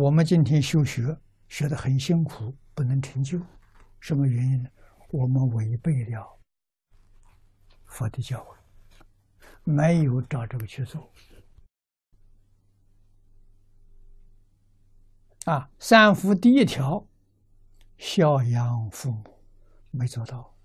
[0.00, 1.14] 我们今天修学
[1.46, 3.38] 学得很辛苦，不能成就，
[4.00, 4.70] 什么原因呢？
[5.10, 6.40] 我们违背了
[7.84, 8.56] 佛的教诲，
[9.62, 11.12] 没有照这个去做。
[15.44, 17.06] 啊，三福第一条，
[17.98, 19.44] 孝养父母，
[19.90, 20.56] 没做到，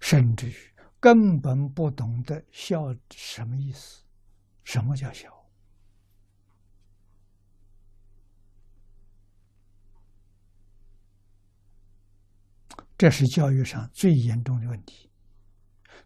[0.00, 0.56] 甚至于
[1.00, 4.02] 根本不懂得孝什么意思，
[4.68, 5.34] 什么叫孝？
[12.98, 15.10] 这是教育上最严重的问题。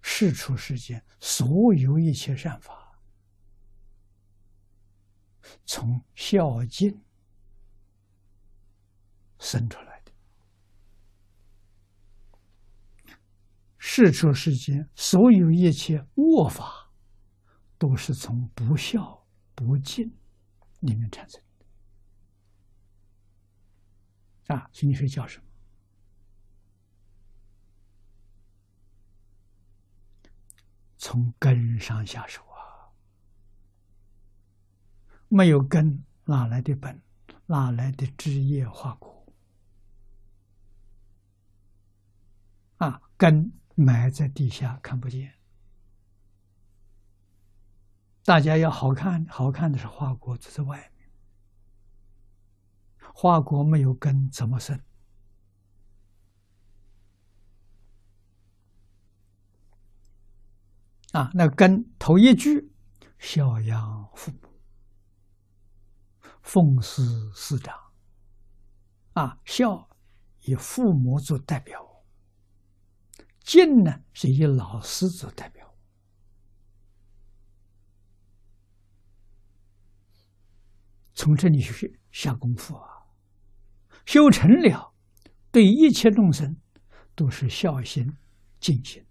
[0.01, 2.97] 世出世间，所有一切善法。
[5.67, 7.03] 从孝敬
[9.41, 10.13] 生出来的，
[13.77, 16.82] 世出世间所有一切恶法，
[17.83, 20.17] 都是从不孝不敬
[20.79, 21.43] 里面产生
[24.47, 24.55] 的。
[24.55, 25.45] 啊，所以你说叫什么？
[30.97, 32.93] 从根上下手啊。
[35.27, 37.03] 没有根，哪来的本？
[37.47, 39.27] 哪来的枝叶花果？
[42.77, 45.35] 啊，根埋在地下，看不见。
[48.25, 51.11] 大家要好看，好看的是花果，就在外面。
[53.15, 54.81] 花果没有根，怎么生？
[61.13, 62.73] 啊，那根头一句，
[63.19, 64.49] 孝养父母。
[66.43, 67.77] 奉师师长，
[69.13, 69.89] 啊，孝
[70.43, 72.05] 以父母做代表，
[73.41, 75.62] 敬呢是以老师做代表。
[81.23, 83.07] 从这里去下功夫啊，
[84.05, 84.93] 修成了，
[85.53, 86.57] 对一切众生
[87.15, 88.13] 都是孝心、
[88.59, 89.07] 敬心。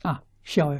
[0.00, 0.74] 啊，孝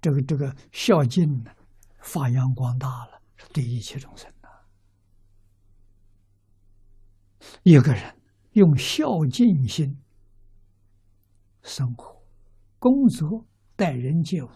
[0.00, 1.52] 这个这个孝敬呢。
[2.00, 3.22] 发扬光大了，
[3.52, 4.48] 对一切众生的。
[7.62, 8.20] 一个人
[8.54, 9.96] 用孝敬心
[11.62, 12.20] 生活、
[12.80, 14.50] 工作、待人接物，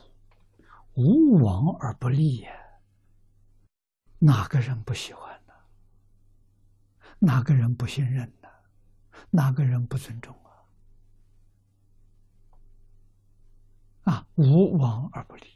[0.94, 2.50] 无往而不利呀。
[4.18, 5.54] 哪个人不喜欢呢？
[7.18, 8.48] 哪个人不信任呢？
[9.30, 10.50] 哪个人不尊重啊？
[14.12, 15.46] 啊，无往而不利。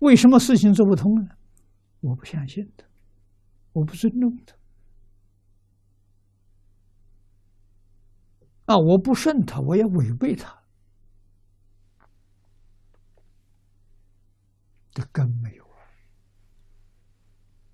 [0.00, 1.36] 为什么事情做不通呢？
[2.00, 2.86] 我不相信他，
[3.72, 4.54] 我不尊重他，
[8.66, 10.62] 啊，我不顺他，我也违背他，
[14.92, 15.64] 这根没有